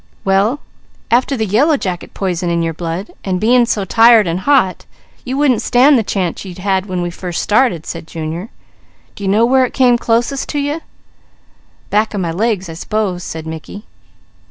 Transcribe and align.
"Well 0.25 0.61
after 1.11 1.37
the 1.37 1.45
yellow 1.45 1.77
jacket 1.77 2.15
poison 2.15 2.49
in 2.49 2.63
your 2.63 2.73
blood, 2.73 3.11
and 3.23 3.39
being 3.39 3.67
so 3.67 3.85
tired 3.85 4.25
and 4.25 4.39
hot, 4.39 4.87
you 5.23 5.37
wouldn't 5.37 5.61
stand 5.61 5.95
the 5.95 6.01
chance 6.03 6.43
you'd 6.43 6.57
had 6.57 6.87
when 6.87 7.03
we 7.03 7.11
first 7.11 7.39
started," 7.43 7.85
said 7.85 8.07
Junior. 8.07 8.49
"Do 9.13 9.23
you 9.23 9.29
know 9.29 9.45
where 9.45 9.63
it 9.63 9.75
came 9.75 9.99
closest 9.99 10.49
to 10.49 10.59
you?" 10.59 10.81
"Back 11.91 12.15
of 12.15 12.19
my 12.21 12.31
legs, 12.31 12.67
I 12.67 12.73
s'pose," 12.73 13.23
said 13.23 13.45
Mickey. 13.45 13.85